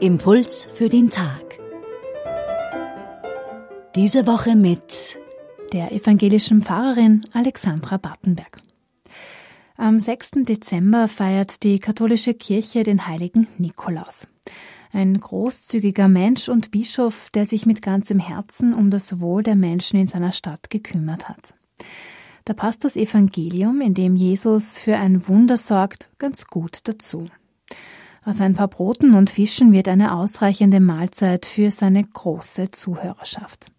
Impuls 0.00 0.66
für 0.72 0.88
den 0.88 1.10
Tag. 1.10 1.58
Diese 3.94 4.26
Woche 4.26 4.56
mit 4.56 5.20
der 5.74 5.92
evangelischen 5.92 6.62
Pfarrerin 6.62 7.26
Alexandra 7.34 7.98
Battenberg. 7.98 8.62
Am 9.76 9.98
6. 9.98 10.30
Dezember 10.44 11.08
feiert 11.08 11.62
die 11.62 11.78
katholische 11.78 12.32
Kirche 12.32 12.84
den 12.84 13.06
heiligen 13.06 13.48
Nikolaus. 13.58 14.26
Ein 14.92 15.20
großzügiger 15.20 16.08
Mensch 16.08 16.48
und 16.48 16.70
Bischof, 16.70 17.28
der 17.34 17.44
sich 17.44 17.66
mit 17.66 17.82
ganzem 17.82 18.18
Herzen 18.18 18.72
um 18.72 18.88
das 18.88 19.20
Wohl 19.20 19.42
der 19.42 19.56
Menschen 19.56 20.00
in 20.00 20.06
seiner 20.06 20.32
Stadt 20.32 20.70
gekümmert 20.70 21.28
hat. 21.28 21.52
Da 22.50 22.54
passt 22.54 22.82
das 22.82 22.96
Evangelium, 22.96 23.80
in 23.80 23.94
dem 23.94 24.16
Jesus 24.16 24.80
für 24.80 24.96
ein 24.96 25.28
Wunder 25.28 25.56
sorgt, 25.56 26.10
ganz 26.18 26.46
gut 26.46 26.80
dazu. 26.82 27.28
Aus 28.24 28.40
ein 28.40 28.56
paar 28.56 28.66
Broten 28.66 29.14
und 29.14 29.30
Fischen 29.30 29.72
wird 29.72 29.86
eine 29.86 30.16
ausreichende 30.16 30.80
Mahlzeit 30.80 31.46
für 31.46 31.70
seine 31.70 32.02
große 32.02 32.72
Zuhörerschaft. 32.72 33.70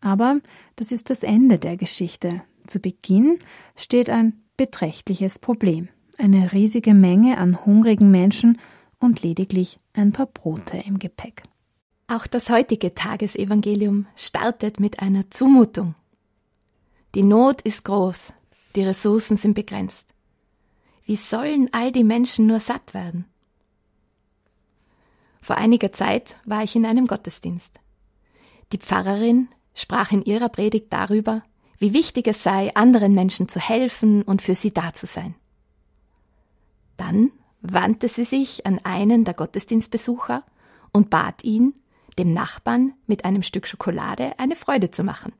Aber 0.00 0.40
das 0.74 0.90
ist 0.90 1.08
das 1.08 1.22
Ende 1.22 1.60
der 1.60 1.76
Geschichte. 1.76 2.42
Zu 2.66 2.80
Beginn 2.80 3.38
steht 3.76 4.10
ein 4.10 4.32
beträchtliches 4.56 5.38
Problem. 5.38 5.88
Eine 6.16 6.50
riesige 6.50 6.94
Menge 6.94 7.38
an 7.38 7.64
hungrigen 7.64 8.10
Menschen 8.10 8.58
und 8.98 9.22
lediglich 9.22 9.78
ein 9.92 10.10
paar 10.10 10.26
Brote 10.26 10.78
im 10.78 10.98
Gepäck. 10.98 11.44
Auch 12.08 12.26
das 12.26 12.50
heutige 12.50 12.92
Tagesevangelium 12.92 14.06
startet 14.16 14.80
mit 14.80 14.98
einer 14.98 15.30
Zumutung. 15.30 15.94
Die 17.14 17.22
Not 17.22 17.62
ist 17.62 17.84
groß, 17.84 18.34
die 18.76 18.82
Ressourcen 18.84 19.36
sind 19.36 19.54
begrenzt. 19.54 20.12
Wie 21.04 21.16
sollen 21.16 21.70
all 21.72 21.90
die 21.90 22.04
Menschen 22.04 22.46
nur 22.46 22.60
satt 22.60 22.92
werden? 22.92 23.24
Vor 25.40 25.56
einiger 25.56 25.90
Zeit 25.90 26.36
war 26.44 26.62
ich 26.62 26.76
in 26.76 26.84
einem 26.84 27.06
Gottesdienst. 27.06 27.80
Die 28.72 28.78
Pfarrerin 28.78 29.48
sprach 29.74 30.12
in 30.12 30.22
ihrer 30.22 30.50
Predigt 30.50 30.92
darüber, 30.92 31.42
wie 31.78 31.94
wichtig 31.94 32.26
es 32.26 32.42
sei, 32.42 32.74
anderen 32.74 33.14
Menschen 33.14 33.48
zu 33.48 33.58
helfen 33.58 34.22
und 34.22 34.42
für 34.42 34.54
sie 34.54 34.74
da 34.74 34.92
zu 34.92 35.06
sein. 35.06 35.34
Dann 36.98 37.30
wandte 37.62 38.08
sie 38.08 38.24
sich 38.24 38.66
an 38.66 38.80
einen 38.84 39.24
der 39.24 39.32
Gottesdienstbesucher 39.32 40.44
und 40.92 41.08
bat 41.08 41.42
ihn, 41.42 41.74
dem 42.18 42.34
Nachbarn 42.34 42.92
mit 43.06 43.24
einem 43.24 43.42
Stück 43.42 43.66
Schokolade 43.66 44.38
eine 44.38 44.56
Freude 44.56 44.90
zu 44.90 45.04
machen. 45.04 45.32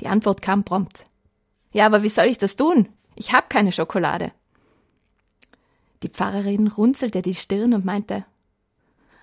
Die 0.00 0.08
Antwort 0.08 0.42
kam 0.42 0.64
prompt. 0.64 1.06
Ja, 1.72 1.86
aber 1.86 2.02
wie 2.02 2.08
soll 2.08 2.26
ich 2.26 2.38
das 2.38 2.56
tun? 2.56 2.88
Ich 3.14 3.32
habe 3.32 3.46
keine 3.48 3.72
Schokolade. 3.72 4.32
Die 6.02 6.08
Pfarrerin 6.08 6.68
runzelte 6.68 7.22
die 7.22 7.34
Stirn 7.34 7.74
und 7.74 7.84
meinte, 7.84 8.24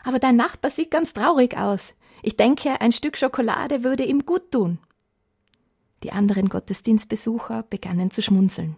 aber 0.04 0.20
dein 0.20 0.36
Nachbar 0.36 0.70
sieht 0.70 0.92
ganz 0.92 1.14
traurig 1.14 1.58
aus. 1.58 1.94
Ich 2.22 2.36
denke, 2.36 2.82
ein 2.82 2.92
Stück 2.92 3.18
Schokolade 3.18 3.84
würde 3.84 4.04
ihm 4.04 4.26
gut 4.26 4.52
tun. 4.52 4.80
Die 6.04 6.12
anderen 6.12 6.50
Gottesdienstbesucher 6.50 7.64
begannen 7.64 8.12
zu 8.12 8.22
schmunzeln. 8.22 8.76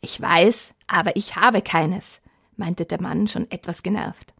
Ich 0.00 0.20
weiß, 0.20 0.74
aber 0.86 1.16
ich 1.16 1.36
habe 1.36 1.60
keines, 1.60 2.22
meinte 2.56 2.86
der 2.86 3.00
Mann 3.02 3.28
schon 3.28 3.50
etwas 3.50 3.82
genervt. 3.82 4.32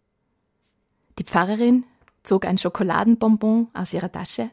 Die 1.19 1.25
Pfarrerin 1.25 1.85
zog 2.23 2.47
ein 2.47 2.59
Schokoladenbonbon 2.59 3.69
aus 3.75 3.93
ihrer 3.93 4.11
Tasche, 4.11 4.51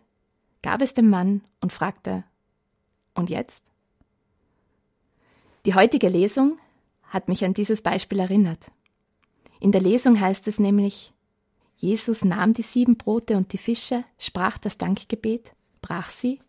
gab 0.64 0.82
es 0.82 0.96
dem 0.96 1.10
Mann 1.10 1.42
und 1.62 1.72
fragte 1.72 2.24
Und 3.14 3.30
jetzt? 3.30 3.64
Die 5.66 5.76
heutige 5.76 6.10
Lesung 6.10 6.58
hat 7.04 7.28
mich 7.28 7.46
an 7.46 7.54
dieses 7.54 7.84
Beispiel 7.84 8.20
erinnert. 8.20 8.72
In 9.60 9.72
der 9.72 9.82
Lesung 9.82 10.20
heißt 10.20 10.48
es 10.48 10.60
nämlich, 10.60 11.14
Jesus 11.78 12.26
nahm 12.26 12.54
die 12.54 12.64
sieben 12.64 12.98
Brote 12.98 13.38
und 13.38 13.54
die 13.54 13.58
Fische, 13.58 14.04
sprach 14.18 14.58
das 14.58 14.78
Dankgebet, 14.78 15.54
brach 15.82 16.10
sie 16.10 16.40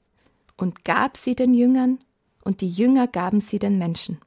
und 0.56 0.84
gab 0.84 1.16
sie 1.16 1.34
den 1.34 1.52
Jüngern, 1.52 1.98
und 2.44 2.60
die 2.60 2.68
Jünger 2.68 3.08
gaben 3.08 3.40
sie 3.40 3.58
den 3.58 3.78
Menschen. 3.78 4.18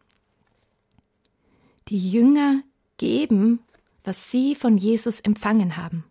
Die 1.88 2.09
Jünger 2.09 2.62
geben, 2.97 3.59
was 4.03 4.31
sie 4.31 4.56
von 4.56 4.78
Jesus 4.78 5.20
empfangen 5.20 5.78
haben. 5.78 6.03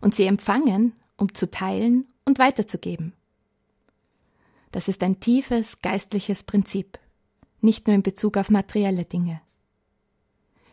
Und 0.00 0.14
sie 0.14 0.24
empfangen, 0.24 0.92
um 1.16 1.34
zu 1.34 1.50
teilen 1.50 2.06
und 2.30 2.38
weiterzugeben. 2.38 3.12
Das 4.72 4.86
ist 4.86 5.02
ein 5.02 5.18
tiefes 5.18 5.82
geistliches 5.82 6.44
Prinzip, 6.44 6.98
nicht 7.60 7.86
nur 7.86 7.96
in 7.96 8.02
Bezug 8.02 8.36
auf 8.36 8.50
materielle 8.50 9.04
Dinge. 9.04 9.40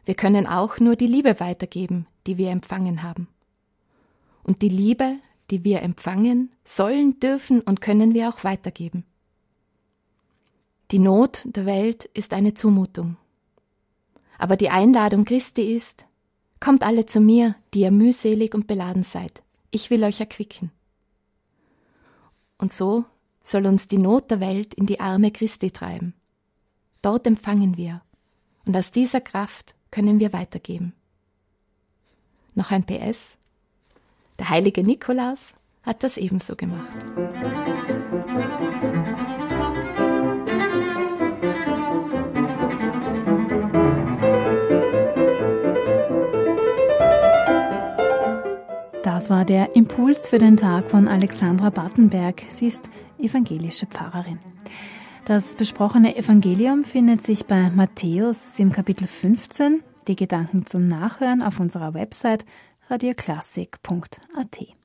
Wir 0.05 0.13
können 0.13 0.45
auch 0.45 0.79
nur 0.79 0.95
die 0.95 1.07
Liebe 1.07 1.39
weitergeben, 1.39 2.05
die 2.27 2.37
wir 2.37 2.51
empfangen 2.51 3.01
haben. 3.01 3.27
Und 4.43 4.61
die 4.61 4.69
Liebe, 4.69 5.17
die 5.49 5.63
wir 5.63 5.81
empfangen, 5.81 6.51
sollen, 6.63 7.19
dürfen 7.19 7.59
und 7.61 7.81
können 7.81 8.13
wir 8.13 8.29
auch 8.29 8.43
weitergeben. 8.43 9.03
Die 10.91 10.99
Not 10.99 11.41
der 11.45 11.65
Welt 11.65 12.05
ist 12.05 12.33
eine 12.33 12.53
Zumutung. 12.53 13.17
Aber 14.37 14.55
die 14.55 14.69
Einladung 14.69 15.25
Christi 15.25 15.73
ist, 15.73 16.05
kommt 16.59 16.83
alle 16.83 17.07
zu 17.07 17.19
mir, 17.19 17.55
die 17.73 17.81
ihr 17.81 17.91
mühselig 17.91 18.53
und 18.53 18.67
beladen 18.67 19.03
seid. 19.03 19.41
Ich 19.71 19.89
will 19.89 20.03
euch 20.03 20.19
erquicken. 20.19 20.71
Und 22.57 22.71
so 22.71 23.05
soll 23.43 23.65
uns 23.65 23.87
die 23.87 23.97
Not 23.97 24.31
der 24.31 24.39
Welt 24.39 24.73
in 24.73 24.85
die 24.85 24.99
Arme 24.99 25.31
Christi 25.31 25.71
treiben. 25.71 26.13
Dort 27.01 27.27
empfangen 27.27 27.77
wir. 27.77 28.01
Und 28.65 28.75
aus 28.75 28.91
dieser 28.91 29.21
Kraft 29.21 29.75
können 29.91 30.19
wir 30.19 30.33
weitergeben. 30.33 30.93
Noch 32.55 32.71
ein 32.71 32.85
PS. 32.85 33.37
Der 34.39 34.49
heilige 34.49 34.83
Nikolaus 34.83 35.53
hat 35.83 36.03
das 36.03 36.17
ebenso 36.17 36.55
gemacht. 36.55 36.97
Das 49.27 49.35
war 49.35 49.43
der 49.43 49.75
Impuls 49.75 50.29
für 50.29 50.37
den 50.37 50.55
Tag 50.55 50.89
von 50.89 51.09
Alexandra 51.09 51.69
Battenberg. 51.69 52.43
Sie 52.47 52.65
ist 52.65 52.89
evangelische 53.19 53.85
Pfarrerin. 53.85 54.39
Das 55.25 55.57
besprochene 55.57 56.15
Evangelium 56.15 56.83
findet 56.83 57.21
sich 57.21 57.45
bei 57.45 57.69
Matthäus 57.69 58.57
im 58.57 58.71
Kapitel 58.71 59.05
15. 59.05 59.83
Die 60.07 60.15
Gedanken 60.15 60.65
zum 60.65 60.87
Nachhören 60.87 61.41
auf 61.41 61.59
unserer 61.59 61.93
Website 61.93 62.45
radioklassik.at. 62.89 64.76